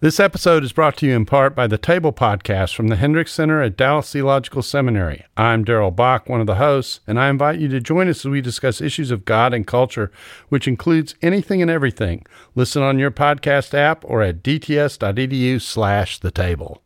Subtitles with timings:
[0.00, 3.32] This episode is brought to you in part by the Table Podcast from the Hendricks
[3.32, 5.24] Center at Dallas Theological Seminary.
[5.36, 8.30] I'm Darrell Bock, one of the hosts, and I invite you to join us as
[8.30, 10.12] we discuss issues of God and culture,
[10.50, 12.24] which includes anything and everything.
[12.54, 16.80] Listen on your podcast app or at dts.edu slash the table.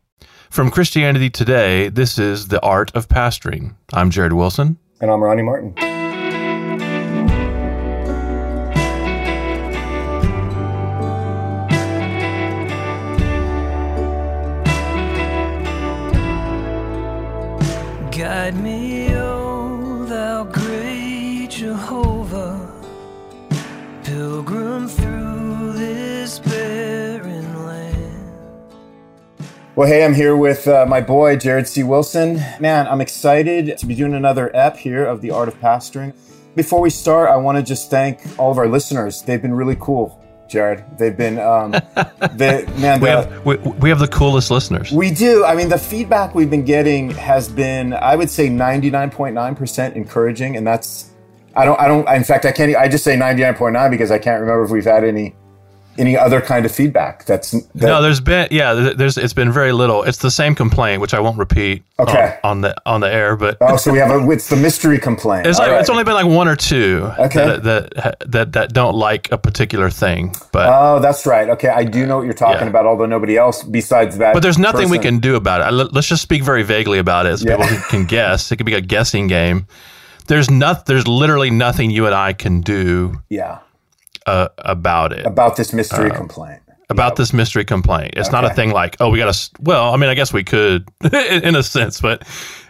[0.49, 3.75] From Christianity Today, this is The Art of Pastoring.
[3.93, 4.79] I'm Jared Wilson.
[5.01, 5.92] And I'm Ronnie Martin.
[29.75, 31.81] Well, hey, I'm here with uh, my boy, Jared C.
[31.81, 32.35] Wilson.
[32.59, 36.13] Man, I'm excited to be doing another ep here of The Art of Pastoring.
[36.55, 39.23] Before we start, I want to just thank all of our listeners.
[39.23, 40.23] They've been really cool.
[40.47, 40.85] Jared.
[40.99, 41.71] They've been, um,
[42.33, 43.01] they, man.
[43.01, 44.91] We have, we, we have the coolest listeners.
[44.91, 45.43] We do.
[45.43, 49.33] I mean, the feedback we've been getting has been, I would say, ninety nine point
[49.33, 51.09] nine percent encouraging, and that's.
[51.55, 51.79] I don't.
[51.79, 52.07] I don't.
[52.07, 52.75] In fact, I can't.
[52.75, 55.35] I just say ninety nine point nine because I can't remember if we've had any,
[55.97, 57.25] any other kind of feedback.
[57.25, 60.03] That's that, no, there's been yeah, there's it's been very little.
[60.03, 62.39] It's the same complaint, which I won't repeat Okay.
[62.43, 64.29] on, on the on the air, but Oh, so we have a.
[64.31, 65.45] It's the mystery complaint.
[65.47, 65.79] it's like right.
[65.79, 67.45] it's only been like one or two Okay.
[67.45, 71.49] that, that that that don't like a particular thing, but Oh, that's right.
[71.49, 72.67] Okay, I do know what you're talking Yeah.
[72.69, 72.85] about.
[72.85, 74.33] Although nobody else besides that.
[74.33, 75.65] but there's nothing we can do about it.
[75.65, 77.57] I- let- Let's just speak very vaguely about it, so Yeah.
[77.57, 78.51] people can- can guess.
[78.51, 79.67] It could be a guessing game.
[80.27, 80.85] There's not.
[80.85, 83.57] There's literally nothing you and I can do Yeah,
[84.25, 85.25] uh, about it.
[85.25, 86.61] about this mystery complaint.
[86.89, 88.13] about this mystery complaint.
[88.17, 89.49] It's not a thing like, oh, we got to.
[89.61, 92.27] Well, I mean, I guess we could in, a sense, but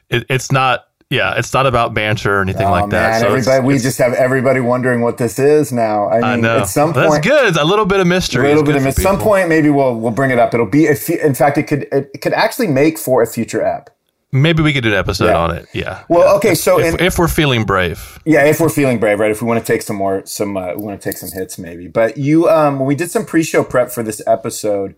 [0.09, 0.85] it, it's not.
[1.09, 3.11] Yeah, it's not about banter or anything Oh like that.
[3.11, 6.09] man, So it's- everybody, we it's- just have everybody wondering what this is now.
[6.09, 6.57] I mean, I know.
[6.59, 7.49] at some point, That's good.
[7.49, 8.45] It's a little bit of mystery.
[8.45, 10.55] a little bit of at some point maybe we'll we'll bring it up.
[10.55, 13.91] It'll be in fact it could it could actually make for a future app.
[14.33, 15.37] Maybe we could do an episode Yeah.
[15.37, 15.67] on it.
[15.73, 16.03] Yeah.
[16.09, 16.33] Well, Yeah.
[16.37, 19.29] okay, so if, in- if we're feeling brave, Yeah, if we're feeling brave, right?
[19.31, 21.59] If we want to take some more, some uh, we want to take some hits,
[21.59, 21.87] maybe.
[21.87, 24.95] But you, um, when we did some pre-show prep for this episode,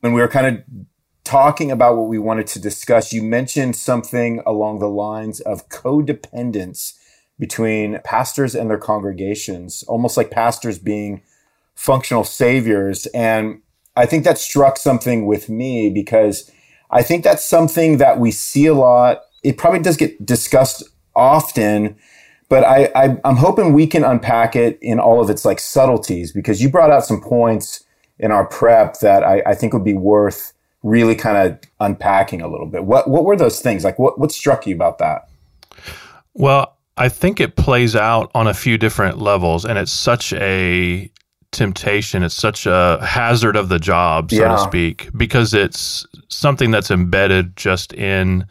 [0.00, 0.62] when we were kind of
[1.24, 6.94] talking about what we wanted to discuss, you mentioned something along the lines of codependence
[7.38, 11.22] between pastors and their congregations, almost like pastors being
[11.74, 13.06] functional saviors.
[13.14, 13.60] And
[13.94, 16.50] I think that struck something with me because
[16.90, 19.22] I think that's something that we see a lot.
[19.42, 20.82] It probably does get discussed
[21.14, 21.96] often,
[22.48, 26.32] but I, I I'm hoping we can unpack it in all of its like subtleties
[26.32, 27.84] because you brought out some points
[28.18, 32.48] in our prep that I, I think would be worth really kind of unpacking a
[32.48, 32.84] little bit.
[32.84, 33.84] What what were those things?
[33.84, 35.28] Like what what struck you about that?
[36.38, 41.10] well, I think it plays out on a few different levels, and it's such a
[41.52, 42.22] temptation.
[42.22, 44.48] It's such a hazard of the job, so Yeah.
[44.56, 48.44] to speak, because it's something that's embedded just in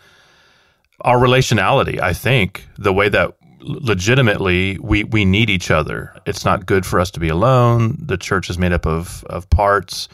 [1.01, 1.99] our relationality.
[2.01, 6.13] I think the way that legitimately we we need each other.
[6.25, 7.97] It's not good for us to be alone.
[7.99, 10.07] The church is made up of of parts.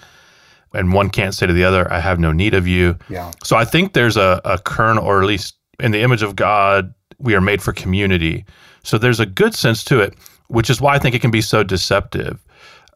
[0.75, 2.97] And one can't say to the other, I have no need of you.
[3.07, 3.31] Yeah.
[3.43, 6.91] So I think there's a, a kernel, or at least in the image of God,
[7.19, 8.43] we are made for community.
[8.81, 10.15] So there's a good sense to it,
[10.47, 12.39] which is why I think it can be so deceptive.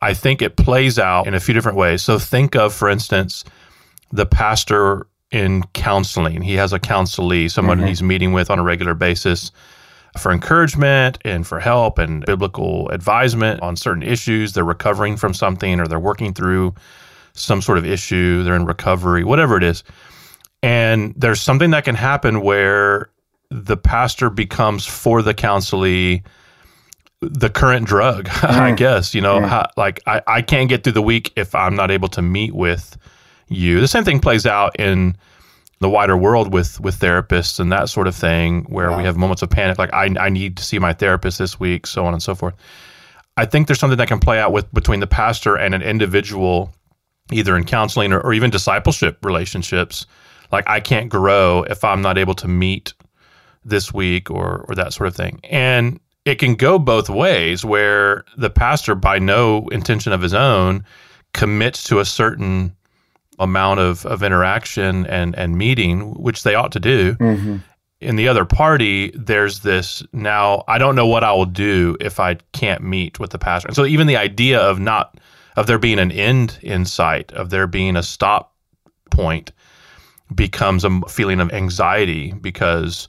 [0.02, 2.02] I think it plays out in a few different ways.
[2.04, 3.44] So think of, for instance,
[4.12, 6.42] the pastor in counseling.
[6.42, 7.88] He has a counselee, someone mm-hmm.
[7.88, 9.52] he's meeting with on a regular basis
[10.18, 14.54] for encouragement and for help and biblical advisement on certain issues.
[14.54, 16.74] They're recovering from something or they're working through
[17.34, 19.84] some sort of issue, they're in recovery, whatever it is.
[20.64, 23.12] And there's something that can happen where
[23.52, 26.24] the pastor becomes for the counselee
[27.22, 28.78] the current drug, I mm.
[28.78, 29.14] guess.
[29.16, 29.48] You know, mm.
[29.48, 32.54] how, like I, I can't get through the week if I'm not able to meet
[32.54, 32.98] with
[33.48, 33.80] you.
[33.80, 35.18] The same thing plays out in
[35.80, 39.42] the wider world with with therapists and that sort of thing, where we have moments
[39.42, 42.22] of panic, like I, I need to see my therapist this week, so on and
[42.22, 42.56] so forth.
[43.36, 46.74] I think there's something that can play out with between the pastor and an individual,
[47.32, 50.08] either in counseling or, or even discipleship relationships.
[50.52, 52.94] Like I can't grow if I'm not able to meet
[53.64, 55.40] this week or or that sort of thing.
[55.44, 60.84] And it can go both ways where the pastor by no intention of his own
[61.34, 62.76] commits to a certain
[63.40, 67.16] amount of, of interaction and, and meeting, which they ought to do.
[67.16, 67.58] Mm-hmm.
[68.02, 72.20] In the other party, there's this now, I don't know what I will do if
[72.20, 73.70] I can't meet with the pastor.
[73.70, 75.18] And so even the idea of not,
[75.56, 78.54] of there being an end in sight, of there being a stop
[79.12, 79.54] point,
[80.36, 83.08] becomes a feeling of anxiety because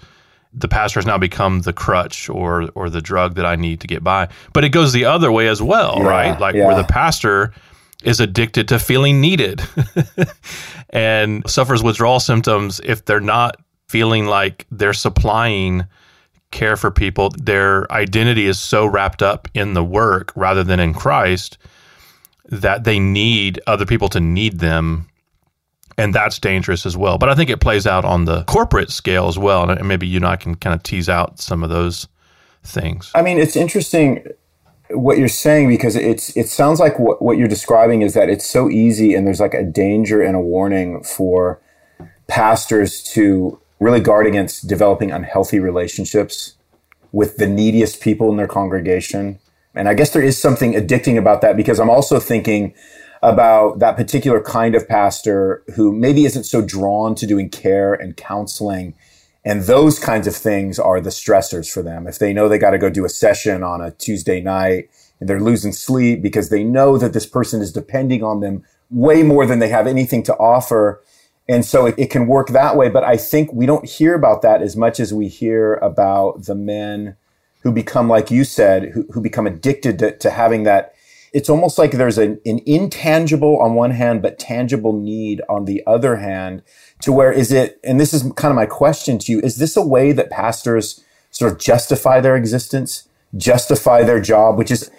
[0.52, 3.86] the pastor has now become the crutch or or the drug that I need to
[3.86, 4.28] get by.
[4.52, 6.40] But it goes the other way as well, Yeah, right?
[6.40, 6.66] Like yeah.
[6.66, 7.52] where the pastor
[8.02, 9.60] is addicted to feeling needed
[10.90, 13.56] and suffers withdrawal symptoms if they're not
[13.88, 15.84] feeling like they're supplying
[16.50, 17.30] care for people.
[17.36, 21.58] Their identity is so wrapped up in the work rather than in Christ
[22.50, 25.08] that they need other people to need them.
[25.98, 27.18] And that's dangerous as well.
[27.18, 29.68] But I think it plays out on the corporate scale as well.
[29.68, 32.06] And maybe you and I can kind of tease out some of those
[32.62, 33.10] things.
[33.14, 34.24] I mean, it's interesting
[34.90, 38.46] what you're saying because it's it sounds like what, what you're describing is that it's
[38.46, 41.60] so easy and there's like a danger and a warning for
[42.26, 46.54] pastors to really guard against developing unhealthy relationships
[47.12, 49.38] with the neediest people in their congregation.
[49.74, 52.74] And I guess there is something addicting about that because I'm also thinking
[53.22, 58.16] about that particular kind of pastor who maybe isn't so drawn to doing care and
[58.16, 58.94] counseling.
[59.44, 62.06] And those kinds of things are the stressors for them.
[62.06, 65.28] If they know they got to go do a session on a Tuesday night and
[65.28, 69.46] they're losing sleep because they know that this person is depending on them way more
[69.46, 71.02] than they have anything to offer,
[71.48, 72.88] and so it, it, can work that way.
[72.88, 76.54] But I think we don't hear about that as much as we hear about the
[76.54, 77.16] men
[77.62, 80.94] who become, like you said, who, who become addicted to, to, having that.
[81.32, 85.82] It's almost like there's an, an intangible on one hand, but tangible need on the
[85.86, 86.62] other hand
[87.02, 89.76] to where is it, and this is kind of my question to you, is this
[89.76, 94.90] a way that pastors sort of justify their existence, justify their job, which is,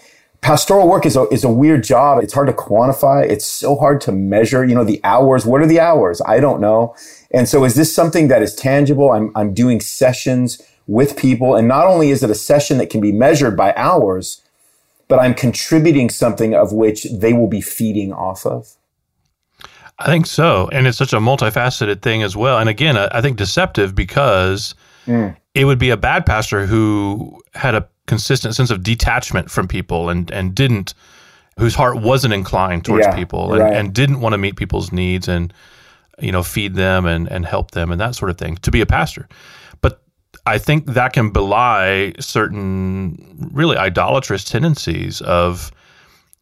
[0.42, 2.24] pastoral work is a, is a weird job.
[2.24, 3.30] It's hard to quantify.
[3.30, 5.46] It's so hard to measure, you know, the hours.
[5.46, 6.22] What are the hours?
[6.26, 6.96] I don't know.
[7.32, 9.12] And so is this something that is tangible?
[9.12, 11.56] I'm, I'm doing sessions with people.
[11.56, 14.42] And not only is it a session that can be measured by hours,
[15.10, 18.78] but I'm contributing something of which they will be feeding off of.
[19.98, 20.70] I think so.
[20.72, 22.58] And it's such a multifaceted thing as well.
[22.58, 24.74] And again, I think deceptive because
[25.06, 25.36] mm.
[25.54, 30.10] it would be a bad pastor who had a consistent sense of detachment from people
[30.10, 30.94] and and didn't
[31.60, 33.74] whose heart wasn't inclined towards yeah, people and, right.
[33.74, 35.54] and didn't want to meet people's needs and
[36.18, 38.82] you know feed them and and help them and that sort of thing to be
[38.82, 39.28] a pastor
[40.46, 45.72] i think that can belie certain really idolatrous tendencies of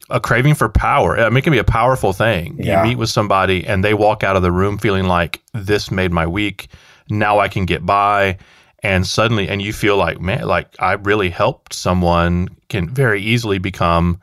[0.09, 1.17] a craving for power.
[1.17, 2.57] I mean it can be a powerful thing.
[2.59, 2.81] Yeah.
[2.81, 6.11] you meet with somebody and they walk out of the room feeling like this made
[6.11, 6.69] my week.
[7.09, 8.37] Now i can get by.
[8.83, 13.57] And suddenly and you feel like man like i really helped someone can very easily
[13.57, 14.21] become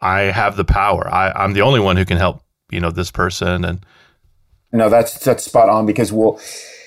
[0.00, 1.08] i have the power.
[1.12, 3.64] I, i'm the only one who can help you know this person.
[3.64, 3.84] And
[4.72, 6.38] no that's that's spot on because we'll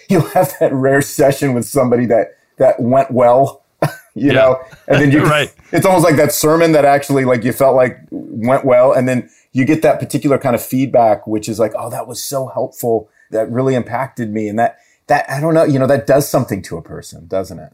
[0.20, 3.64] you'll have that rare session with somebody that that went well
[4.16, 4.34] you yeah.
[4.34, 7.76] know and then you right it's almost like that sermon that actually like you felt
[7.76, 11.72] like went well and then you get that particular kind of feedback which is like
[11.78, 14.80] oh that was so helpful that really impacted me and that
[15.10, 17.74] that I don't know, you know, that does something to a person, doesn't it?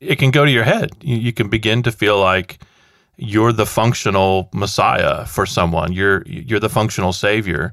[0.00, 0.90] It can go to your head.
[1.00, 2.58] You, you can begin to feel like
[3.16, 5.92] you're the functional messiah for someone.
[5.92, 7.72] You're you're the functional savior.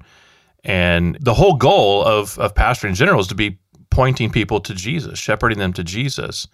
[0.64, 3.58] And the whole goal of of pastor in general is to be
[3.92, 6.48] pointing people to Jesus, shepherding them to Jesus.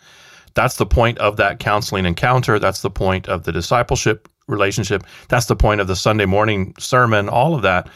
[0.54, 2.60] That's the point of that counseling encounter.
[2.60, 5.04] That's the point of the discipleship relationship.
[5.28, 7.90] That's the point of the Sunday morning sermon, all of that.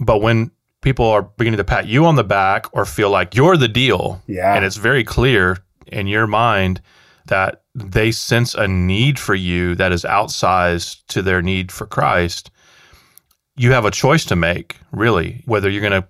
[0.00, 0.50] But when
[0.82, 4.20] people are beginning to pat you on the back or feel like you're the deal.
[4.26, 4.54] Yeah.
[4.54, 6.82] And it's very clear in your mind
[7.26, 12.50] that they sense a need for you that is outsized to their need for Christ.
[13.56, 16.08] You have a choice to make, really, whether you're going to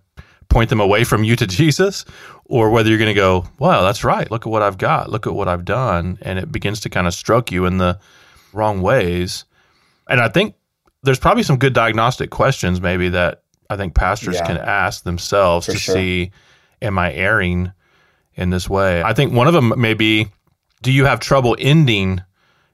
[0.52, 2.04] point them away from you to Jesus
[2.44, 4.30] or whether you're going to go, wow, that's right.
[4.30, 5.10] Look at what I've got.
[5.10, 6.18] Look at what I've done.
[6.22, 7.98] And it begins to kind of stroke you in the
[8.52, 9.46] wrong ways.
[10.08, 10.54] And I think
[11.02, 14.46] there's probably some good diagnostic questions, maybe, that I think pastors yeah.
[14.46, 15.94] can ask themselves to sure.
[15.94, 16.32] see,
[16.82, 17.72] am I erring
[18.34, 19.02] in this way?
[19.02, 20.28] I think one of them may be,
[20.82, 22.20] do you have trouble ending,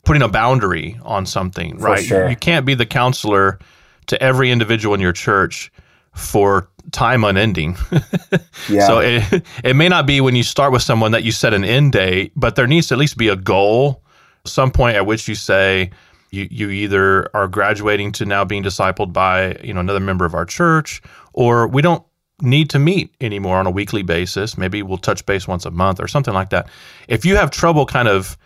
[0.05, 2.05] putting a boundary on something, For right?
[2.05, 2.29] Sure.
[2.29, 3.61] You can't be the counselor
[4.07, 5.71] to every individual in your church
[6.15, 7.77] for time unending.
[8.69, 8.87] yeah.
[8.87, 11.65] So it, it may not be when you start with someone that you set an
[11.65, 14.03] end date, but there needs to at least be a goal,
[14.45, 15.91] some point at which you say,
[16.31, 20.35] you, you either are graduating to now being discipled by you know another member of
[20.35, 21.03] our church
[21.33, 22.05] or we don't
[22.41, 26.01] need to meet anymore on a weekly basis maybe we'll touch base once a month
[26.01, 26.69] or something like that
[27.09, 28.37] if you have trouble kind of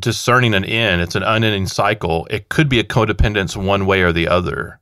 [0.00, 4.12] discerning an end it's an unending cycle it could be a codependence one way or
[4.12, 4.78] the other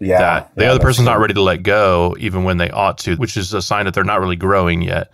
[0.00, 1.12] yeah that the yeah, other person's true.
[1.12, 3.94] not ready to let go even when they ought to which is a sign that
[3.94, 5.10] they're not really growing yet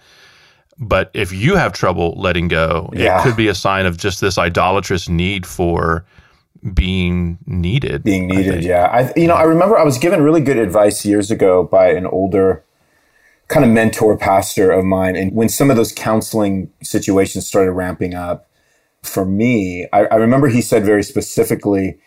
[0.78, 3.20] but if you have trouble letting go yeah.
[3.20, 6.04] it could be a sign of just this idolatrous need for
[6.74, 8.02] being needed.
[8.02, 8.84] Being needed, I yeah.
[8.86, 12.06] I you know, I remember I was given really good advice years ago by an
[12.06, 12.64] older
[13.48, 15.16] kind of mentor pastor of mine.
[15.16, 18.48] And when some of those counseling situations started ramping up
[19.02, 21.98] for me, I, I remember he said very specifically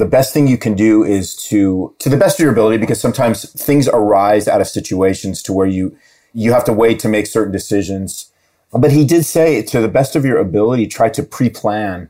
[0.00, 3.00] the best thing you can do is to, to the best of your ability, because
[3.00, 5.96] sometimes things arise out of situations to where you,
[6.32, 8.32] you have to wait to make certain decisions.
[8.72, 12.08] But he did say to the best of your ability, try to pre-plan,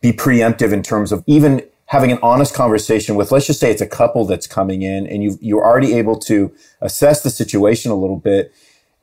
[0.00, 3.80] be preemptive in terms of even having an honest conversation with, let's just say it's
[3.80, 7.96] a couple that's coming in and you, you're already able to assess the situation a
[7.96, 8.52] little bit.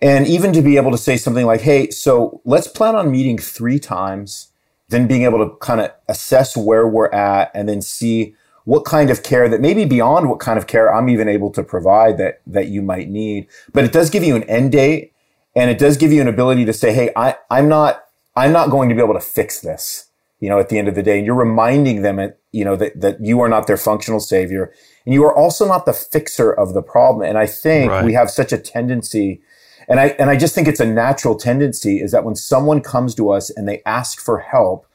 [0.01, 3.38] And even to be able to say something like, Hey, so let's plan on meeting
[3.39, 4.51] three times,
[4.89, 9.10] then being able to kind of assess where we're at and then see what kind
[9.10, 12.41] of care that maybe beyond what kind of care I'm even able to provide that,
[12.48, 13.48] that you might need.
[13.74, 15.13] But it does give you an end date
[15.56, 18.03] and it does give you an ability to say, Hey, I, I'm not,
[18.36, 20.08] I'm not going to be able to fix this
[20.39, 21.17] you know, at the end of the day.
[21.17, 22.20] And you're reminding them,
[22.51, 24.74] you know, that, that you are not their functional savior.
[25.06, 27.27] And you are also not the fixer of the problem.
[27.27, 28.06] And I think right.
[28.06, 29.41] we have such a tendency,
[29.88, 33.15] and I, and I just think it's a natural tendency is that when someone comes
[33.15, 34.86] to us and they ask for help,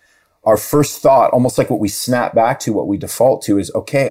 [0.44, 3.72] our first thought, almost like what we snap back to, what we default to is,
[3.74, 4.10] okay,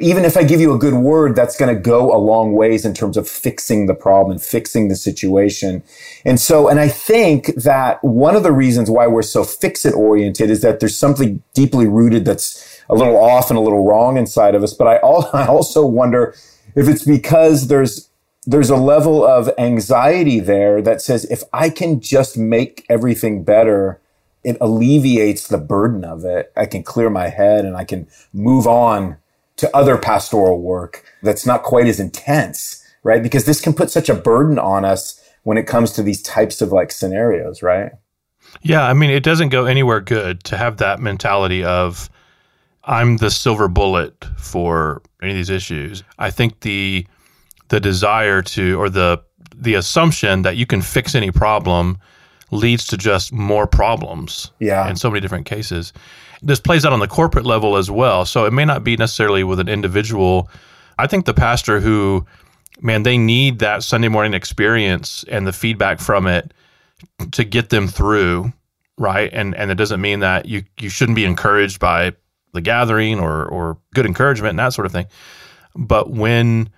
[0.00, 2.84] even if I give you a good word, that's going to go a long ways
[2.84, 5.82] in terms of fixing the problem and fixing the situation.
[6.24, 9.94] And so, and I think that one of the reasons why we're so fix it
[9.94, 14.16] oriented is that there's something deeply rooted that's a little off and a little wrong
[14.16, 14.72] inside of us.
[14.72, 14.96] But I,
[15.32, 16.34] I also wonder
[16.76, 18.07] if it's because there's,
[18.48, 24.00] there's a level of anxiety there that says, if I can just make everything better,
[24.42, 26.50] it alleviates the burden of it.
[26.56, 29.18] I can clear my head and I can move on
[29.56, 33.22] to other pastoral work that's not quite as intense, right?
[33.22, 36.62] Because this can put such a burden on us when it comes to these types
[36.62, 37.92] of like scenarios, right?
[38.62, 42.08] Yeah, I mean, it doesn't go anywhere good to have that mentality of
[42.84, 46.02] I'm the silver bullet for any of these issues.
[46.18, 47.06] I think the
[47.68, 49.22] the desire to or the
[49.54, 51.98] the assumption that you can fix any problem
[52.50, 54.50] leads to just more problems.
[54.58, 54.88] Yeah.
[54.88, 55.92] In so many different cases
[56.42, 58.24] this plays out on the corporate level as well.
[58.24, 60.50] So it may not be necessarily with an individual.
[60.98, 62.26] I think the pastor who,
[62.80, 66.52] man, they need that Sunday morning experience and the feedback from it
[67.32, 68.52] to get them through,
[68.98, 69.30] right?
[69.32, 72.12] And and it doesn't mean that you you shouldn't be encouraged by
[72.54, 75.06] the gathering or or good encouragement and that sort of thing.
[75.74, 76.70] But when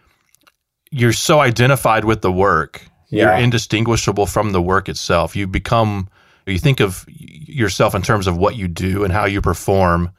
[0.91, 3.25] you're so identified with the work, yeah.
[3.25, 5.37] you're indistinguishable from the work itself.
[5.37, 6.09] You become
[6.47, 10.11] you think of yourself in terms of what you do and how you perform,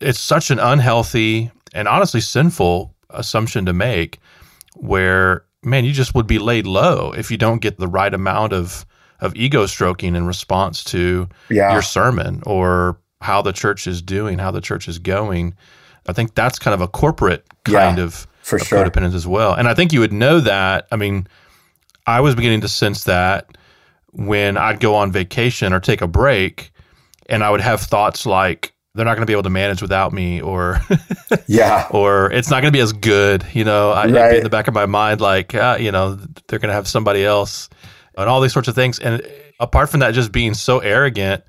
[0.00, 4.20] it's such an unhealthy and honestly sinful assumption to make
[4.76, 8.52] where man you just would be laid low if you don't get the right amount
[8.52, 8.86] of
[9.20, 11.72] of ego stroking in response to yeah.
[11.72, 15.54] your sermon or how the church is doing how the church is going
[16.06, 18.84] i think that's kind of a corporate kind yeah, of, for sure.
[18.84, 19.54] codependence as well.
[19.54, 21.26] And i think you would know that i mean
[22.06, 23.56] i was beginning to sense that
[24.12, 26.72] when I'd go on vacation or take a break
[27.28, 30.12] and I would have thoughts like, they're not going to be able to manage without
[30.12, 30.80] me or
[31.46, 31.86] yeah.
[31.90, 33.92] or it's not going to be as good you know?
[33.92, 34.30] I, right.
[34.32, 36.14] be in the back of my mind like uh, you know
[36.48, 37.68] they're going to have somebody else
[38.16, 38.98] and all these sorts of things.
[38.98, 39.22] And
[39.60, 41.44] apart from that just being so arrogant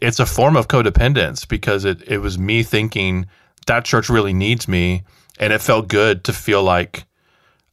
[0.00, 3.26] it's a form of codependence because it, it was me thinking
[3.66, 5.02] that church really needs me
[5.38, 7.06] and it felt good to feel like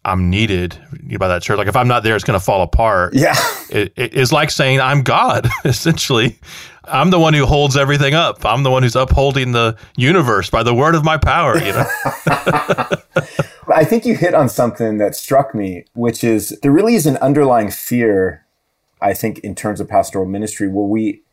[0.06, 0.78] I'm needed
[1.18, 1.58] by that church.
[1.58, 3.14] Like if I'm not there, it's going to fall apart.
[3.14, 3.36] Yeah,
[3.70, 5.48] it, it's like saying I'm God.
[5.66, 6.38] Essentially,
[6.86, 8.46] I'm the one who holds everything up.
[8.46, 11.58] I'm the one who's upholding the universe by the word of my power.
[11.58, 11.86] You know.
[13.74, 17.18] I think you hit on something that struck me, which is there really is an
[17.18, 18.46] underlying fear.
[19.02, 21.24] I think in terms of pastoral ministry, where we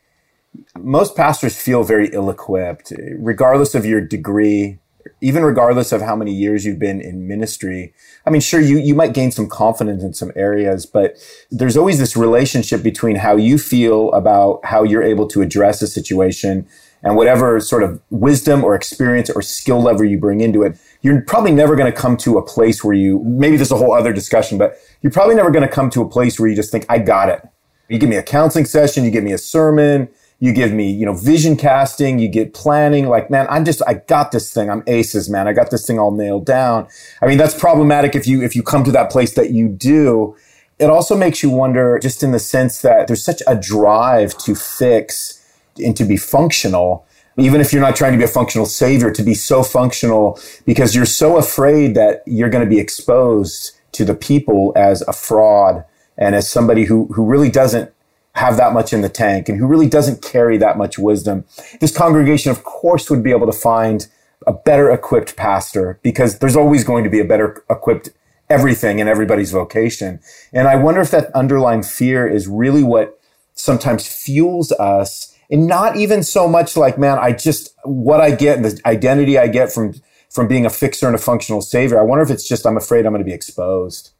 [0.79, 4.79] most pastors feel very ill-equipped, regardless of your degree,
[5.21, 7.93] even regardless of how many years you've been in ministry.
[8.27, 11.17] I mean, sure, you, you might gain some confidence in some areas, but
[11.51, 15.87] there's always this relationship between how you feel about how you're able to address a
[15.87, 16.67] situation
[17.03, 20.79] and whatever sort of wisdom or experience or skill level you bring into it.
[21.03, 23.95] You're probably never going to come to a place where you, maybe there's a whole
[23.95, 26.71] other discussion, but you're probably never going to come to a place where you just
[26.71, 27.47] think, I got it.
[27.89, 30.09] You give me a counseling session, you give me a sermon,
[30.41, 33.07] you give me, you know, vision casting, you get planning.
[33.07, 34.71] Like, man, I'm just, I got this thing.
[34.71, 35.47] I'm aces, man.
[35.47, 36.89] I got this thing all nailed down.
[37.21, 40.35] I mean, that's problematic if you, if you come to that place that you do.
[40.79, 44.55] It also makes you wonder, just in the sense that there's such a drive to
[44.55, 45.37] fix
[45.77, 47.07] and to be functional
[47.37, 50.95] even if you're not trying to be a functional savior, to be so functional because
[50.95, 55.85] you're so afraid that you're going to be exposed to the people as a fraud
[56.19, 57.93] and as somebody who, who really doesn't
[58.35, 61.45] have that much in the tank and who really doesn't carry that much wisdom.
[61.81, 64.07] This congregation, of course, would be able to find
[64.47, 68.11] a better equipped pastor because there's always going to be a better equipped
[68.49, 70.21] everything in everybody's vocation.
[70.53, 73.21] And I wonder if that underlying fear is really what
[73.55, 78.57] sometimes fuels us and not even so much like, man, I just what I get
[78.57, 79.95] and the identity I get from
[80.31, 81.99] from being a fixer and a functional savior.
[81.99, 84.11] I wonder if it's just I'm afraid I'm going to be exposed.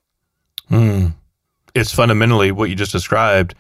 [0.71, 1.15] Mm.
[1.75, 3.55] It's fundamentally what you just described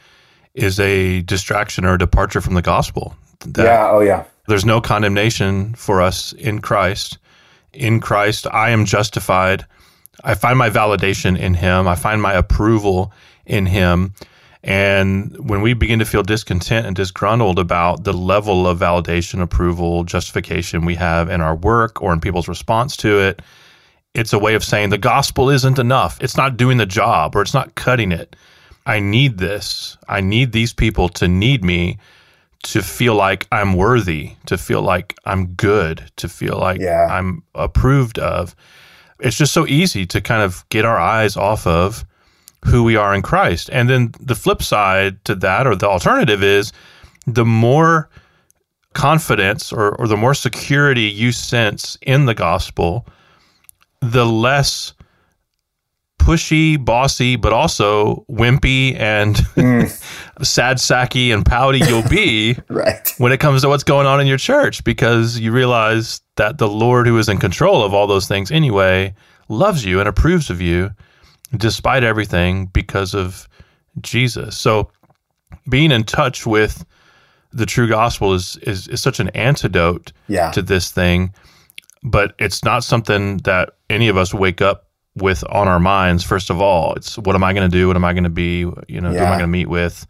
[0.54, 3.14] is a distraction or a departure from the gospel.
[3.57, 3.90] Yeah.
[3.90, 4.25] Oh, yeah.
[4.49, 7.19] There's no condemnation for us in Christ.
[7.73, 9.64] In Christ, I am justified.
[10.25, 11.87] I find my validation in Him.
[11.87, 13.12] I find my approval
[13.47, 14.14] in Him.
[14.62, 20.04] And when we begin to feel discontent and disgruntled about the level of validation, approval,
[20.04, 23.40] justification we have in our work or in people's response to it,
[24.12, 26.21] it's a way of saying the gospel isn't enough.
[26.21, 28.37] It's not doing the job or it's not cutting it.
[28.90, 29.97] I need this.
[30.09, 31.99] I need these people to need me
[32.64, 37.06] to feel like I'm worthy, to feel like I'm good, to feel like yeah.
[37.09, 38.56] I'm approved of.
[39.20, 42.04] It's just so easy to kind of get our eyes off of
[42.64, 43.70] who we are in Christ.
[43.73, 46.73] And then the flip side to that, or the alternative, is
[47.28, 48.11] the more
[48.92, 53.06] confidence or, or the more security you sense in the gospel,
[54.00, 54.94] the less
[56.21, 59.89] pushy, bossy, but also wimpy and mm.
[60.43, 63.15] sad sacky and pouty you'll be right.
[63.19, 66.69] when it comes to what's going on in your church because you realize that the
[66.69, 69.15] Lord who is in control of all those things anyway
[69.49, 70.91] loves you and approves of you
[71.57, 73.49] despite everything because of
[74.00, 74.59] Jesus.
[74.59, 74.91] So
[75.69, 76.85] being in touch with
[77.53, 80.50] the true gospel is is, is such an antidote yeah.
[80.53, 81.33] to this thing,
[82.03, 86.25] but it's not something that any of us wake up with on our minds.
[86.25, 87.87] First of all, it's what am I going to do?
[87.87, 88.59] What am I going to be?
[88.88, 89.19] You know, yeah.
[89.19, 90.07] who am I going to meet with?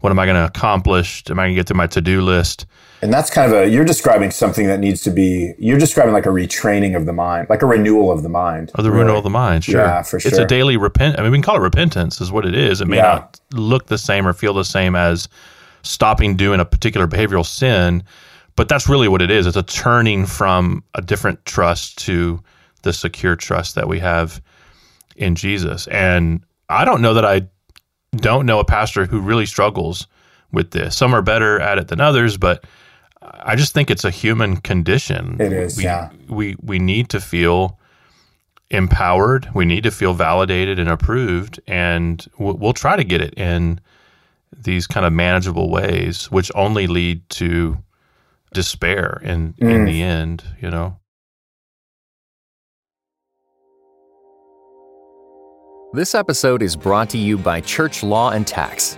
[0.00, 1.22] What am I going to accomplish?
[1.30, 2.66] Am I going to get through my to do list?
[3.02, 6.26] And that's kind of a, you're describing something that needs to be, you're describing like
[6.26, 8.72] a retraining of the mind, like a renewal of the mind.
[8.76, 9.02] Oh, the really.
[9.02, 9.80] renewal of the mind, sure.
[9.80, 10.28] Yeah, for sure.
[10.28, 11.18] It's a daily repent.
[11.18, 12.80] I mean, we can call it repentance, is what it is.
[12.80, 13.02] It may yeah.
[13.02, 15.28] not look the same or feel the same as
[15.82, 18.02] stopping doing a particular behavioral sin,
[18.56, 19.46] but that's really what it is.
[19.46, 22.42] It's a turning from a different trust to
[22.82, 24.42] the secure trust that we have
[25.16, 25.86] in Jesus.
[25.88, 27.42] And I don't know that I
[28.16, 30.06] don't know a pastor who really struggles
[30.52, 30.96] with this.
[30.96, 32.64] Some are better at it than others, but
[33.22, 35.36] I just think it's a human condition.
[35.40, 36.10] It is, we, yeah.
[36.28, 37.78] We we need to feel
[38.70, 39.48] empowered.
[39.54, 43.80] We need to feel validated and approved, and we'll, we'll try to get it in
[44.56, 47.78] these kind of manageable ways, which only lead to
[48.52, 49.70] despair in mm.
[49.70, 50.44] in the end.
[50.60, 50.98] You know.
[55.94, 58.96] This episode is brought to you by Church Law and Tax.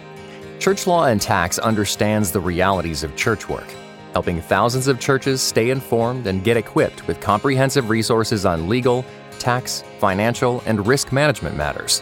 [0.61, 3.67] Church Law and Tax understands the realities of church work
[4.13, 9.05] helping thousands of churches stay informed and get equipped with comprehensive resources on legal,
[9.41, 12.01] tax, financial, and risk management matters.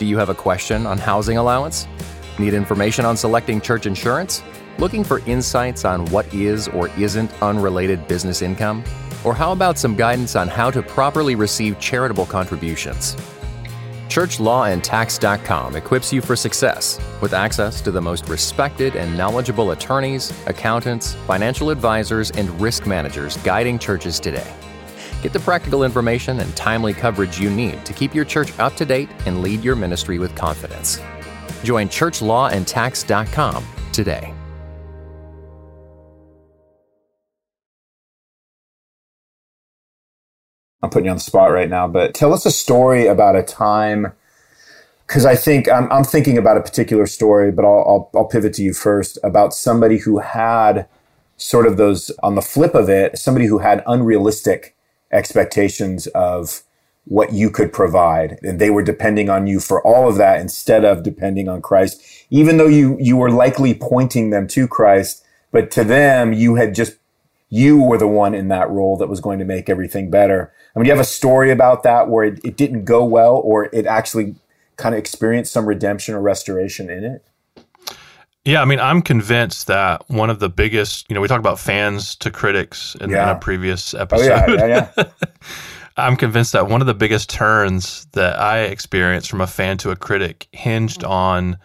[0.00, 1.86] Do you have a question on housing allowance?
[2.40, 4.42] Need information on selecting church insurance?
[4.78, 8.82] Looking for insights on what is or isn't unrelated business income?
[9.22, 13.16] Or how about some guidance on how to properly receive charitable contributions?
[14.08, 21.14] ChurchLawAndTax.com equips you for success with access to the most respected and knowledgeable attorneys, accountants,
[21.26, 24.52] financial advisors, and risk managers guiding churches today.
[25.22, 28.84] Get the practical information and timely coverage you need to keep your church up to
[28.84, 31.00] date and lead your ministry with confidence.
[31.64, 34.35] Join ChurchLawAndTax.com today.
[40.82, 43.42] I'm putting you on the spot right now, but tell us a story about a
[43.42, 44.12] time.
[45.06, 48.54] Because I think I'm, I'm, thinking about a particular story, but I'll, I'll, I'll pivot
[48.54, 50.88] to you first about somebody who had
[51.36, 54.74] sort of those on the flip of it, somebody who had unrealistic
[55.12, 56.62] expectations of
[57.04, 58.38] what you could provide.
[58.42, 62.02] And they were depending on you for all of that instead of depending on Christ,
[62.30, 65.24] even though you, you were likely pointing them to Christ.
[65.52, 66.96] But to them, you had just
[67.48, 70.52] you were the one in that role that was going to make everything better.
[70.74, 73.36] I mean, do you have a story about that where it, it didn't go well
[73.36, 74.34] or it actually
[74.76, 77.26] kind of experienced some redemption or restoration in it?
[78.44, 81.58] Yeah, I mean, I'm convinced that one of the biggest, you know, we talked about
[81.58, 83.30] fans to critics in, yeah.
[83.30, 84.30] in a previous episode.
[84.30, 85.04] Oh, yeah, yeah, yeah.
[85.96, 89.90] I'm convinced that one of the biggest turns that I experienced from a fan to
[89.90, 91.58] a critic hinged on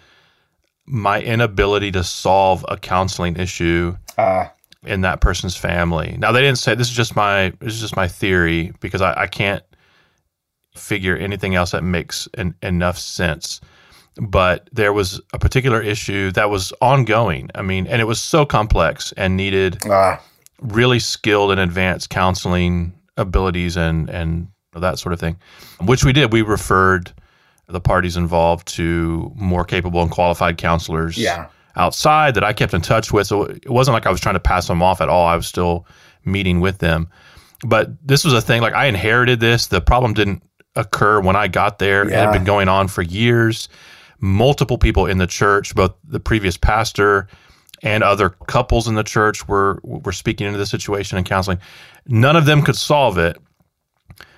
[0.85, 4.47] my inability to solve a counseling issue uh
[4.85, 6.15] in that person's family.
[6.17, 9.21] Now they didn't say this is just my this is just my theory because I,
[9.21, 9.63] I can't
[10.75, 13.61] figure anything else that makes an, enough sense.
[14.17, 17.49] But there was a particular issue that was ongoing.
[17.55, 20.21] I mean, and it was so complex and needed ah.
[20.61, 25.37] really skilled and advanced counseling abilities and and that sort of thing,
[25.81, 26.33] which we did.
[26.33, 27.11] We referred
[27.67, 31.17] the parties involved to more capable and qualified counselors.
[31.17, 33.27] Yeah outside that I kept in touch with.
[33.27, 35.27] So it wasn't like I was trying to pass them off at all.
[35.27, 35.87] I was still
[36.25, 37.09] meeting with them.
[37.65, 39.67] But this was a thing like I inherited this.
[39.67, 40.43] The problem didn't
[40.75, 42.07] occur when I got there.
[42.07, 43.69] It had been going on for years.
[44.19, 47.27] Multiple people in the church, both the previous pastor
[47.83, 51.57] and other couples in the church were were speaking into the situation and counseling.
[52.07, 53.37] None of them could solve it.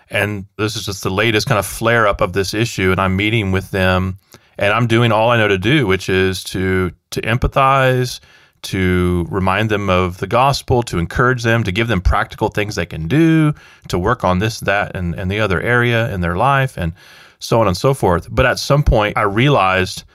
[0.09, 2.91] And this is just the latest kind of flare up of this issue.
[2.91, 4.19] And I'm meeting with them
[4.57, 8.19] and I'm doing all I know to do, which is to to empathize,
[8.63, 12.85] to remind them of the gospel, to encourage them, to give them practical things they
[12.85, 13.53] can do,
[13.89, 16.93] to work on this, that, and, and the other area in their life, and
[17.39, 18.27] so on and so forth.
[18.31, 20.05] But at some point, I realized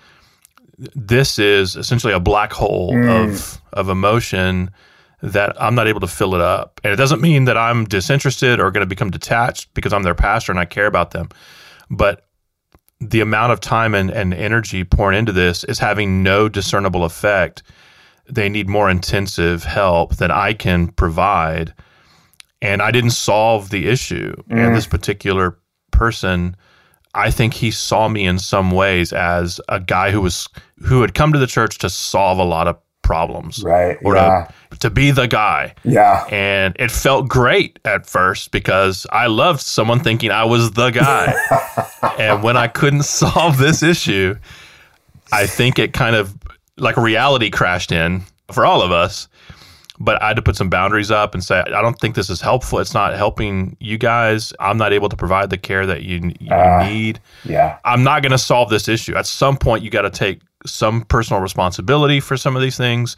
[0.78, 3.30] this is essentially a black hole mm.
[3.30, 4.70] of of emotion
[5.20, 6.80] that I'm not able to fill it up.
[6.84, 10.14] And it doesn't mean that I'm disinterested or going to become detached because I'm their
[10.14, 11.28] pastor and I care about them.
[11.90, 12.27] But
[13.00, 17.62] the amount of time and, and energy pouring into this is having no discernible effect.
[18.28, 21.72] They need more intensive help than I can provide.
[22.60, 24.34] And I didn't solve the issue.
[24.50, 24.90] And this mm.
[24.90, 25.58] particular
[25.92, 26.56] person,
[27.14, 30.48] I think he saw me in some ways as a guy who was
[30.82, 32.76] who had come to the church to solve a lot of
[33.08, 33.64] problems.
[33.64, 33.96] Right.
[34.04, 34.50] Or yeah.
[34.70, 35.74] to, to be the guy.
[35.82, 36.26] Yeah.
[36.30, 41.34] And it felt great at first because I loved someone thinking I was the guy.
[42.18, 44.36] and when I couldn't solve this issue,
[45.32, 46.36] I think it kind of
[46.76, 49.26] like reality crashed in for all of us.
[49.98, 52.42] But I had to put some boundaries up and say, I don't think this is
[52.42, 52.78] helpful.
[52.78, 54.52] It's not helping you guys.
[54.60, 57.20] I'm not able to provide the care that you, you uh, need.
[57.44, 57.78] Yeah.
[57.86, 59.16] I'm not going to solve this issue.
[59.16, 63.16] At some point, you got to take some personal responsibility for some of these things.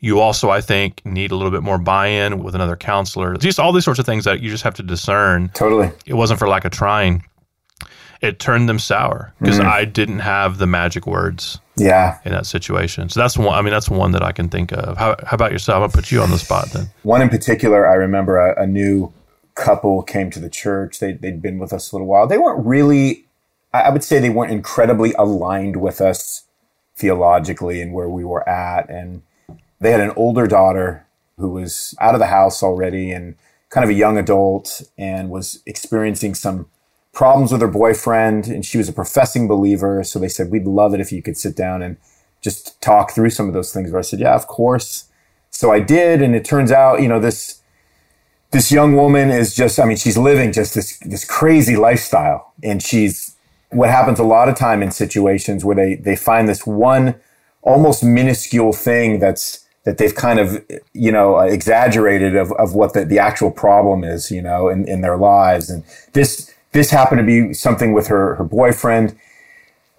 [0.00, 3.36] You also, I think, need a little bit more buy in with another counselor.
[3.36, 5.50] Just all these sorts of things that you just have to discern.
[5.54, 5.90] Totally.
[6.04, 7.24] It wasn't for lack of trying.
[8.20, 9.64] It turned them sour because mm.
[9.64, 12.18] I didn't have the magic words Yeah.
[12.24, 13.08] in that situation.
[13.08, 13.56] So that's one.
[13.56, 14.96] I mean, that's one that I can think of.
[14.96, 15.76] How, how about yourself?
[15.76, 16.88] I'm gonna put you on the spot then.
[17.02, 19.12] One in particular, I remember a, a new
[19.54, 21.00] couple came to the church.
[21.00, 22.26] They, they'd been with us a little while.
[22.26, 23.26] They weren't really,
[23.72, 26.43] I I would say they weren't incredibly aligned with us
[26.96, 28.88] theologically and where we were at.
[28.88, 29.22] And
[29.80, 33.36] they had an older daughter who was out of the house already and
[33.70, 36.66] kind of a young adult and was experiencing some
[37.12, 38.46] problems with her boyfriend.
[38.46, 40.04] And she was a professing believer.
[40.04, 41.96] So they said, We'd love it if you could sit down and
[42.40, 43.90] just talk through some of those things.
[43.90, 45.08] Where I said, Yeah, of course.
[45.50, 46.22] So I did.
[46.22, 47.60] And it turns out, you know, this,
[48.50, 52.52] this young woman is just, I mean, she's living just this, this crazy lifestyle.
[52.62, 53.34] And she's,
[53.70, 57.16] what happens a lot of time in situations where they, they find this one
[57.62, 63.04] almost minuscule thing that's, that they've kind of, you know, exaggerated of, of what the,
[63.04, 65.70] the actual problem is, you know, in, in their lives.
[65.70, 69.18] And this, this happened to be something with her, her boyfriend.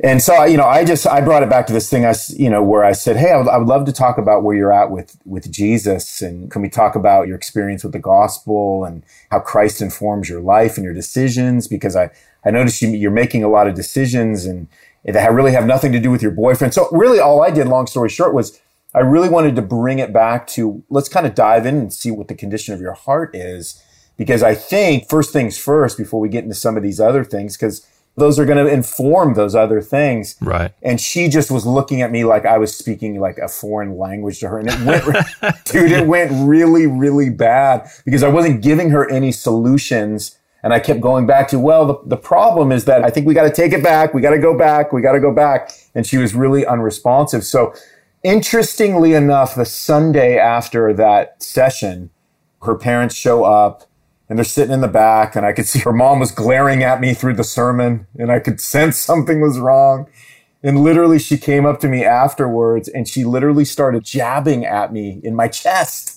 [0.03, 2.49] And so, you know, I just, I brought it back to this thing I, you
[2.49, 4.73] know, where I said, Hey, I would, I would love to talk about where you're
[4.73, 6.21] at with, with Jesus.
[6.21, 10.41] And can we talk about your experience with the gospel and how Christ informs your
[10.41, 11.67] life and your decisions?
[11.69, 12.09] Because I,
[12.45, 14.67] I noticed you, you're making a lot of decisions and
[15.03, 16.73] that really have nothing to do with your boyfriend.
[16.73, 18.59] So really all I did, long story short, was
[18.93, 22.11] I really wanted to bring it back to let's kind of dive in and see
[22.11, 23.81] what the condition of your heart is.
[24.17, 27.57] Because I think first things first, before we get into some of these other things,
[27.57, 30.35] because those are going to inform those other things.
[30.39, 30.71] Right.
[30.81, 34.39] And she just was looking at me like I was speaking like a foreign language
[34.39, 34.59] to her.
[34.59, 35.03] And it went,
[35.65, 40.37] dude, it went really, really bad because I wasn't giving her any solutions.
[40.65, 43.35] And I kept going back to, well, the, the problem is that I think we
[43.35, 44.15] got to take it back.
[44.15, 44.91] We got to go back.
[44.91, 45.71] We got to go back.
[45.93, 47.43] And she was really unresponsive.
[47.43, 47.71] So
[48.23, 52.09] interestingly enough, the Sunday after that session,
[52.63, 53.83] her parents show up
[54.27, 56.99] and they're sitting in the back and I could see her mom was glaring at
[56.99, 60.07] me through the sermon and I could sense something was wrong.
[60.63, 65.21] And literally she came up to me afterwards and she literally started jabbing at me
[65.23, 66.14] in my chest.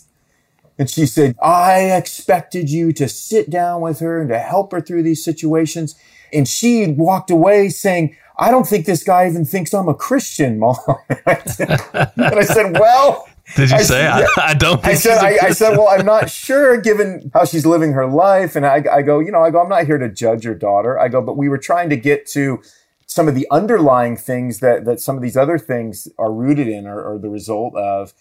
[0.78, 4.80] And she said, I expected you to sit down with her and to help her
[4.80, 5.96] through these situations.
[6.32, 10.60] And she walked away saying, I don't think this guy even thinks I'm a Christian,
[10.60, 10.76] mom.
[11.08, 14.06] and I said, well, Did you I say?
[14.06, 14.84] I, I don't.
[14.86, 18.54] I said, I, I said, well, I'm not sure given how she's living her life.
[18.54, 20.98] And I, I go, you know, I go, I'm not here to judge your daughter.
[20.98, 22.62] I go, but we were trying to get to
[23.06, 26.86] some of the underlying things that, that some of these other things are rooted in
[26.86, 28.12] or, or the result of.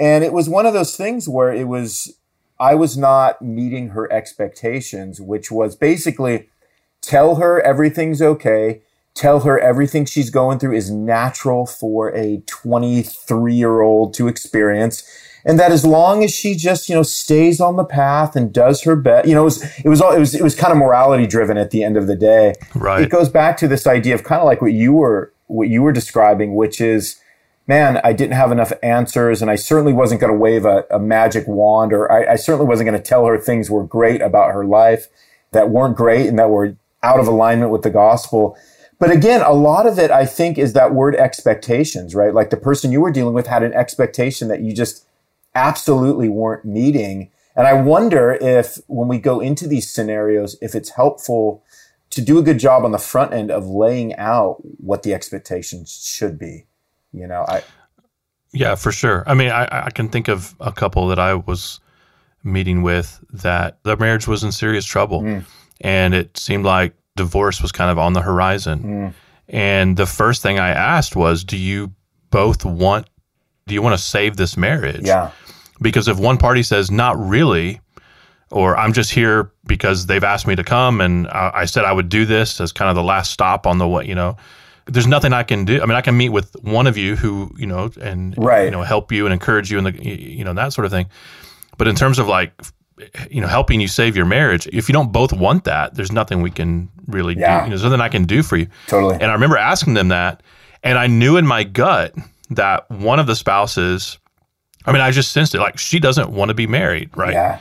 [0.00, 2.16] And it was one of those things where it was,
[2.58, 6.48] I was not meeting her expectations, which was basically
[7.02, 8.80] tell her everything's okay.
[9.14, 15.04] Tell her everything she's going through is natural for a 23 year old to experience.
[15.44, 18.82] And that as long as she just, you know, stays on the path and does
[18.84, 20.78] her best, you know, it was, it was all, it was, it was kind of
[20.78, 22.54] morality driven at the end of the day.
[22.74, 23.02] Right.
[23.02, 25.82] It goes back to this idea of kind of like what you were, what you
[25.82, 27.19] were describing, which is,
[27.70, 30.98] man, I didn't have enough answers, and I certainly wasn't going to wave a, a,
[30.98, 34.52] magic wand, or I, I certainly wasn't going to tell her things were great about
[34.52, 35.06] her life
[35.52, 38.58] that weren't great and that were out of alignment with the gospel.
[38.98, 42.34] But again, a lot of it, I think, is that word expectations, right?
[42.34, 45.06] Like the person you were dealing with had an expectation that you just
[45.54, 47.30] absolutely weren't meeting.
[47.54, 51.62] And I wonder if when we go into these scenarios, if it's helpful
[52.10, 56.04] to do a good job on the front end of laying out what the expectations
[56.04, 56.66] should be.
[57.12, 57.62] You know, I.
[58.52, 59.22] Yeah, for sure.
[59.26, 61.80] I mean, I, I can think of a couple that I was
[62.42, 65.22] meeting with that their marriage was in serious trouble.
[65.22, 65.44] Mm.
[65.82, 68.82] And it seemed like divorce was kind of on the horizon.
[68.82, 69.14] Mm.
[69.48, 71.92] And the first thing I asked was, do you
[72.30, 73.08] both want,
[73.66, 75.06] do you want to save this marriage?
[75.06, 75.30] Yeah.
[75.80, 77.80] Because if one party says, not really,
[78.50, 81.92] or I'm just here because they've asked me to come and I, I said I
[81.92, 84.36] would do this as kind of the last stop on the way, you know,
[84.86, 85.82] there's nothing I can do.
[85.82, 88.64] I mean, I can meet with one of you who, you know, and, right.
[88.64, 91.06] you know, help you and encourage you and the, you know, that sort of thing.
[91.78, 92.52] But in terms of like,
[93.30, 96.42] you know, helping you save your marriage, if you don't both want that, there's nothing
[96.42, 97.60] we can really yeah.
[97.60, 97.64] do.
[97.64, 98.68] You know, there's nothing I can do for you.
[98.86, 99.14] Totally.
[99.14, 100.42] And I remember asking them that,
[100.82, 102.14] and I knew in my gut
[102.50, 104.18] that one of the spouses,
[104.84, 105.60] I mean, I just sensed it.
[105.60, 107.32] Like she doesn't want to be married, right?
[107.32, 107.60] Yeah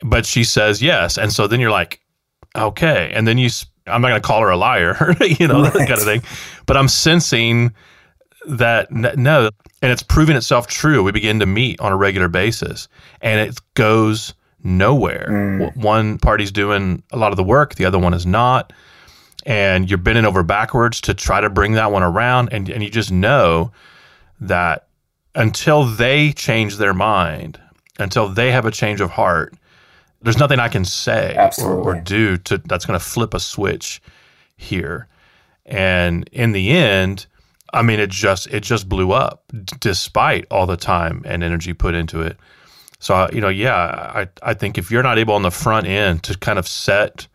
[0.00, 1.18] but she says yes.
[1.18, 2.00] And so then you're like,
[2.56, 3.10] okay.
[3.12, 3.48] And then you,
[3.88, 5.72] I'm not going to call her a liar, you know, right.
[5.72, 6.22] that kind of thing.
[6.66, 7.74] But I'm sensing
[8.46, 9.50] that no,
[9.82, 11.02] and it's proven itself true.
[11.02, 12.88] We begin to meet on a regular basis
[13.20, 15.26] and it goes nowhere.
[15.30, 15.76] Mm.
[15.76, 18.72] One party's doing a lot of the work, the other one is not.
[19.46, 22.52] And you're bending over backwards to try to bring that one around.
[22.52, 23.72] And, and you just know
[24.40, 24.88] that
[25.34, 27.58] until they change their mind,
[27.98, 29.54] until they have a change of heart,
[30.22, 34.02] there's nothing I can say or, or, do to that's going to flip a switch
[34.56, 35.06] here.
[35.64, 37.26] And in the end,
[37.72, 41.72] I mean, it just it just blew up, d- despite all the time and energy
[41.72, 42.36] put into it.
[42.98, 46.22] So you know, yeah, I I think if you're not able on the front end
[46.24, 47.28] to kind of set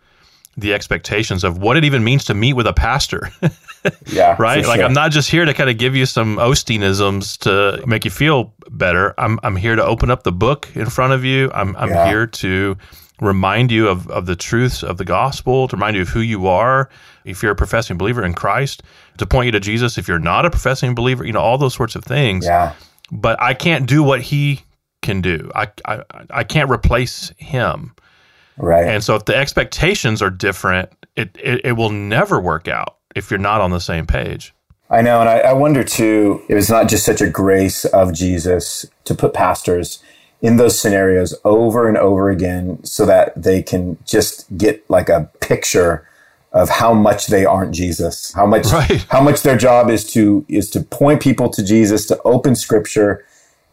[0.58, 3.30] the expectations of what it even means to meet with a pastor.
[4.08, 4.36] yeah.
[4.40, 4.66] Right.
[4.66, 4.86] Like sure.
[4.86, 8.54] I'm not just here to kind of give you some Osteenisms to make you feel
[8.70, 9.14] better.
[9.18, 11.52] I'm I'm here to open up the book in front of you.
[11.54, 12.08] I'm I'm yeah.
[12.08, 12.78] here to
[13.22, 16.48] remind you of, of the truths of the gospel, to remind you of who you
[16.48, 16.90] are
[17.26, 18.84] if you're a professing believer in Christ,
[19.18, 21.74] to point you to Jesus if you're not a professing believer, you know, all those
[21.74, 22.46] sorts of things.
[22.46, 22.74] Yeah.
[23.12, 24.62] But I can't do what he
[25.02, 25.52] can do.
[25.56, 27.96] I I, I can't replace him.
[28.58, 28.86] Right.
[28.88, 33.32] And so if the expectations are different, it, it, it will never work out if
[33.32, 34.54] you're not on the same page.
[34.90, 35.22] I know.
[35.22, 39.16] And I, I wonder too, it was not just such a grace of Jesus to
[39.16, 40.04] put pastors
[40.42, 45.32] in those scenarios over and over again so that they can just get like a
[45.40, 46.08] picture
[46.52, 49.04] of how much they aren't Jesus, how much right.
[49.10, 53.26] how much their job is to is to point people to Jesus, to open scripture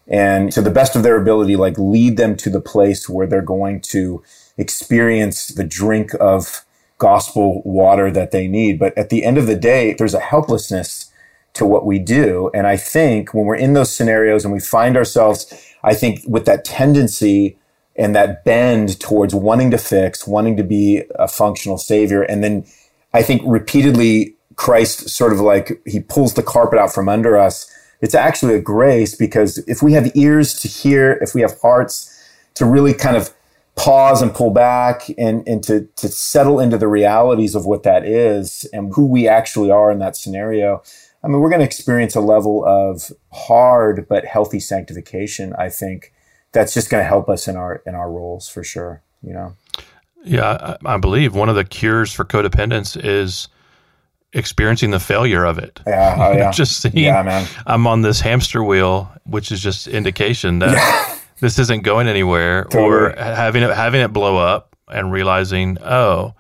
[0.07, 3.43] and to the best of their ability like lead them to the place where they're
[3.43, 4.23] going to
[4.61, 6.65] experience the drink of
[6.99, 8.79] gospel water that they need.
[8.79, 11.11] But at the end of the day, there's a helplessness
[11.55, 12.51] to what we do.
[12.55, 16.45] And I think when we're in those scenarios and we find ourselves, I think with
[16.45, 17.57] that tendency
[17.97, 22.23] and that bend towards wanting to fix, wanting to be a functional savior.
[22.23, 22.65] And then
[23.13, 27.67] I think repeatedly Christ sort of like he pulls the carpet out from under us.
[28.01, 32.07] It's actually a grace because if we have ears to hear, if we have hearts
[32.55, 33.35] to really kind of
[33.81, 38.05] pause and pull back and, and to, to settle into the realities of what that
[38.05, 40.83] is and who we actually are in that scenario.
[41.25, 45.55] I mean, we're going to experience a level of hard but healthy sanctification.
[45.59, 46.13] I think
[46.53, 49.03] that's just going to help us in our in our roles for sure.
[49.23, 49.57] You know.
[50.23, 53.49] Yeah, I, believe one of the cures for codependence is
[54.35, 55.81] experiencing the failure of it.
[55.87, 56.51] Yeah, oh, yeah.
[56.51, 57.49] just seeing yeah, man.
[57.67, 62.65] I'm on this hamster wheel, which is just indication that yeah this isn't going anywhere,
[62.65, 62.85] totally.
[62.85, 66.35] or having it having it blow up and realizing, oh,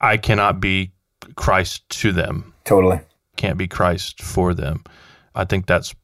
[0.00, 0.92] I cannot be
[1.36, 2.52] Christ to them.
[2.64, 3.00] Totally,
[3.36, 4.84] can't be Christ for them.
[5.34, 5.94] I think that's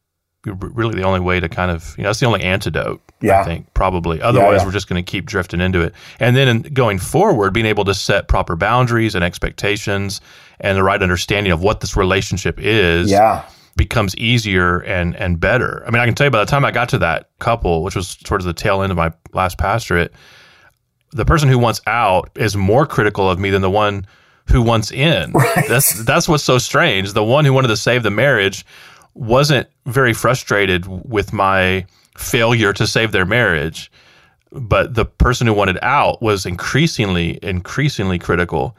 [0.44, 3.00] really the only way to kind of you know that's the only antidote.
[3.22, 3.40] Yeah.
[3.40, 4.22] I think probably.
[4.22, 4.64] Otherwise, yeah, yeah.
[4.64, 5.94] we're just going to keep drifting into it.
[6.18, 10.22] And then in going forward, being able to set proper boundaries and expectations
[10.59, 13.11] and the right understanding of what this relationship is.
[13.11, 13.44] Yeah
[13.76, 15.83] becomes easier and and better.
[15.87, 17.96] I mean, I can tell you by the time I got to that couple, which
[17.96, 20.12] was towards the tail end of my last pastorate,
[21.12, 24.06] the person who wants out is more critical of me than the one
[24.46, 25.33] who wants in.
[25.40, 25.68] Right.
[25.68, 27.12] That's that's what's so strange.
[27.12, 28.64] The one who wanted to save the marriage
[29.14, 33.90] wasn't very frustrated with my failure to save their marriage,
[34.52, 38.76] but the person who wanted out was increasingly increasingly critical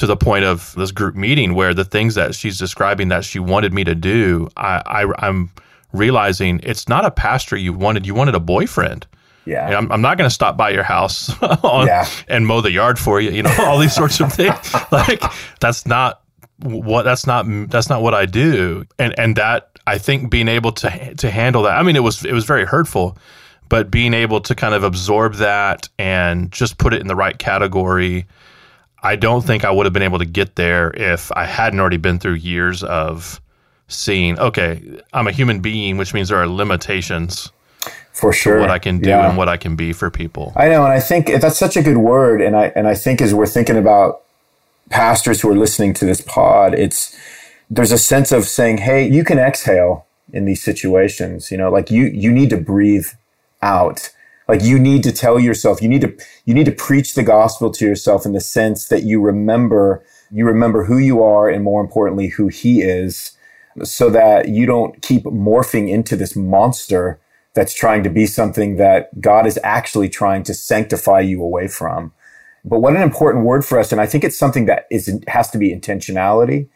[0.00, 3.38] to the point of this group meeting where the things that she's describing that she
[3.38, 5.50] wanted me to do, I, I I'm
[5.92, 9.06] realizing it's not a pastor you wanted, you wanted a boyfriend.
[9.44, 9.66] Yeah.
[9.66, 11.30] And I'm, I'm not going to stop by your house
[11.62, 12.06] on, Yeah.
[12.28, 14.74] and mow the yard for you, you know, all these sorts of things.
[14.92, 15.22] Like
[15.60, 16.22] that's not
[16.62, 18.84] what that's not that's not what I do.
[18.98, 21.78] And and that I think being able to to handle that.
[21.78, 23.16] I mean, it was it was very hurtful,
[23.68, 27.38] but being able to kind of absorb that and just put it in the right
[27.38, 28.26] category.
[29.02, 31.96] I don't think I would have been able to get there if I hadn't already
[31.96, 33.40] been through years of
[33.88, 34.82] seeing, okay,
[35.12, 37.50] I'm a human being, which means there are limitations
[38.12, 38.60] For sure.
[38.60, 39.28] what I can do Yeah.
[39.28, 40.52] and what I can be for people.
[40.54, 42.40] I know, and I think that's such a good word.
[42.42, 44.20] And I and I think as we're thinking about
[44.90, 47.16] pastors who are listening to this pod, it's
[47.70, 51.90] there's a sense of saying, "Hey, you can exhale in these situations." You know, like
[51.90, 53.06] you you need to breathe
[53.62, 54.10] out.
[54.50, 56.12] Like you need to tell yourself, you need to
[56.44, 60.44] you need to preach the gospel to yourself in the sense that you remember you
[60.44, 63.38] remember who you are and more importantly who he is
[63.84, 67.20] so that you don't keep morphing into this monster
[67.54, 72.12] that's trying to be something that God is actually trying to sanctify you away from.
[72.64, 73.92] But what an important word for us.
[73.92, 76.68] And I think it's something that is, has to be intentionality.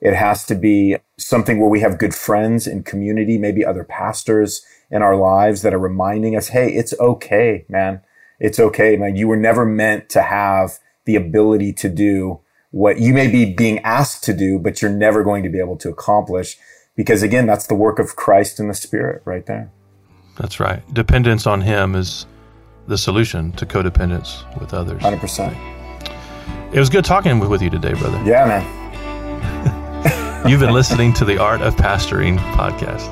[0.00, 4.62] It has to be something where we have good friends and community, maybe other pastors
[4.90, 8.00] in our lives that are reminding us, Hey, it's okay, man.
[8.38, 9.16] It's okay, man.
[9.16, 13.80] You were never meant to have the ability to do what you may be being
[13.80, 16.56] asked to do, but you're never going to be able to accomplish.
[16.96, 19.70] Because again, that's the work of Christ and the Spirit right there.
[20.36, 20.82] That's right.
[20.94, 22.26] Dependence on Him is
[22.86, 25.02] the solution to codependence with others.
[25.02, 25.54] 100%.
[26.72, 28.22] It was good talking with with you today, brother.
[28.24, 28.79] Yeah, man.
[30.46, 33.06] You've been listening to the Art of Pastoring podcast.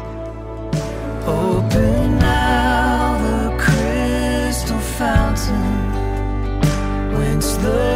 [1.27, 5.93] Open now the crystal fountain
[7.12, 7.88] whence the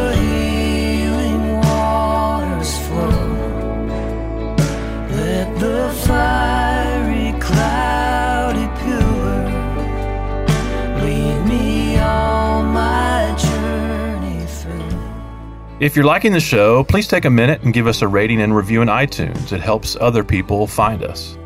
[15.83, 18.55] If you're liking the show, please take a minute and give us a rating and
[18.55, 19.51] review in iTunes.
[19.51, 21.37] It helps other people find us.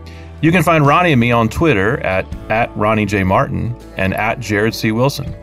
[0.41, 3.23] You can find Ronnie and me on Twitter at, at Ronnie J.
[3.23, 4.91] Martin and at Jared C.
[4.91, 5.35] Wilson.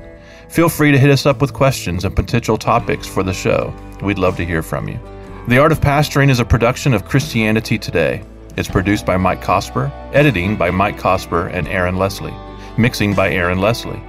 [0.49, 3.75] Feel free to hit us up with questions and potential topics for the show.
[4.01, 5.01] We'd love to hear from you.
[5.49, 8.23] The Art of Pastoring is a production of Christianity Today.
[8.57, 12.33] It's produced by Mike Cosper, editing by Mike Cosper and Aaron Leslie,
[12.79, 14.01] mixing by Aaron Leslie.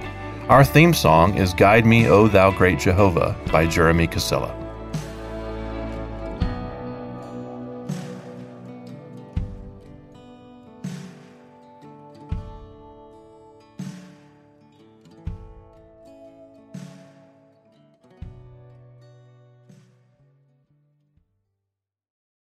[0.48, 4.55] Our theme song is Guide Me, O Thou Great Jehovah by Jeremy Casella.